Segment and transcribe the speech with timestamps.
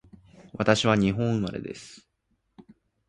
[0.53, 2.07] 私は日本生まれです